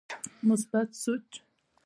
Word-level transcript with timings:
مثبت 0.43 0.93
سوچ 1.03 1.41